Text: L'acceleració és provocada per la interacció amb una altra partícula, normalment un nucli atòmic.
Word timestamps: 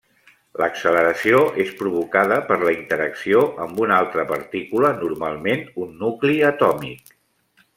L'acceleració 0.59 1.41
és 1.63 1.73
provocada 1.81 2.39
per 2.47 2.57
la 2.63 2.73
interacció 2.77 3.43
amb 3.67 3.83
una 3.85 3.99
altra 4.05 4.25
partícula, 4.35 4.91
normalment 5.05 5.63
un 5.85 5.97
nucli 6.07 6.41
atòmic. 6.53 7.17